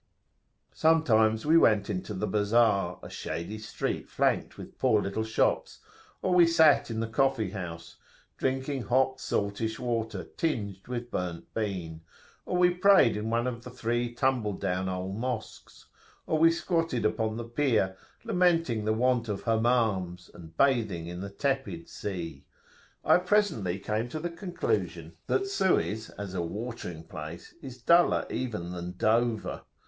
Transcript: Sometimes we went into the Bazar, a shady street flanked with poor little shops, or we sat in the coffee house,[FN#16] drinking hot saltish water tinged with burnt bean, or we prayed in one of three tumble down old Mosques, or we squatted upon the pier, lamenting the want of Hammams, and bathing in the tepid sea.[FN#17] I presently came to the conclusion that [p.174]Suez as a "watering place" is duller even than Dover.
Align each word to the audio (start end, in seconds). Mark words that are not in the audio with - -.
Sometimes 0.73 1.45
we 1.45 1.59
went 1.59 1.87
into 1.87 2.15
the 2.15 2.25
Bazar, 2.25 2.97
a 3.03 3.07
shady 3.11 3.59
street 3.59 4.09
flanked 4.09 4.57
with 4.57 4.79
poor 4.79 4.99
little 4.99 5.23
shops, 5.23 5.77
or 6.23 6.33
we 6.33 6.47
sat 6.47 6.89
in 6.89 7.01
the 7.01 7.07
coffee 7.07 7.51
house,[FN#16] 7.51 8.37
drinking 8.39 8.81
hot 8.85 9.19
saltish 9.19 9.77
water 9.77 10.23
tinged 10.23 10.87
with 10.87 11.11
burnt 11.11 11.53
bean, 11.53 12.01
or 12.47 12.57
we 12.57 12.71
prayed 12.71 13.15
in 13.15 13.29
one 13.29 13.45
of 13.45 13.61
three 13.63 14.11
tumble 14.11 14.53
down 14.53 14.89
old 14.89 15.17
Mosques, 15.17 15.85
or 16.25 16.39
we 16.39 16.49
squatted 16.49 17.05
upon 17.05 17.37
the 17.37 17.43
pier, 17.43 17.95
lamenting 18.23 18.85
the 18.85 18.93
want 18.93 19.29
of 19.29 19.43
Hammams, 19.43 20.31
and 20.33 20.57
bathing 20.57 21.05
in 21.05 21.21
the 21.21 21.29
tepid 21.29 21.87
sea.[FN#17] 21.87 22.43
I 23.05 23.17
presently 23.19 23.77
came 23.77 24.09
to 24.09 24.19
the 24.19 24.31
conclusion 24.31 25.15
that 25.27 25.43
[p.174]Suez 25.43 26.09
as 26.17 26.33
a 26.33 26.41
"watering 26.41 27.03
place" 27.03 27.53
is 27.61 27.77
duller 27.77 28.25
even 28.31 28.71
than 28.71 28.93
Dover. 28.97 29.61